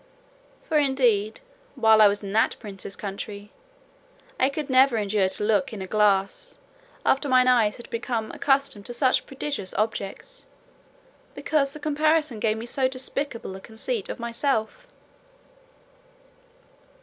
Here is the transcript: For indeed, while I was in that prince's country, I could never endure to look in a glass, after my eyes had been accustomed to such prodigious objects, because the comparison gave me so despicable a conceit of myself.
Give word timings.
For 0.63 0.79
indeed, 0.79 1.41
while 1.75 2.01
I 2.01 2.07
was 2.07 2.23
in 2.23 2.31
that 2.31 2.55
prince's 2.59 2.95
country, 2.95 3.51
I 4.39 4.49
could 4.49 4.67
never 4.67 4.97
endure 4.97 5.27
to 5.29 5.43
look 5.43 5.71
in 5.71 5.79
a 5.79 5.85
glass, 5.85 6.57
after 7.05 7.29
my 7.29 7.45
eyes 7.47 7.77
had 7.77 7.87
been 7.91 8.03
accustomed 8.33 8.87
to 8.87 8.95
such 8.95 9.27
prodigious 9.27 9.75
objects, 9.75 10.47
because 11.35 11.73
the 11.73 11.79
comparison 11.79 12.39
gave 12.39 12.57
me 12.57 12.65
so 12.65 12.87
despicable 12.87 13.55
a 13.55 13.59
conceit 13.61 14.09
of 14.09 14.17
myself. 14.19 14.87